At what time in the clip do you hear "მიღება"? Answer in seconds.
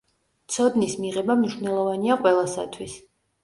1.03-1.37